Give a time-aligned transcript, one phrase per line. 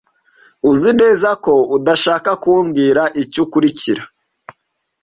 [0.69, 4.03] Uzi neza ko udashaka kumbwira icyo ukurikira?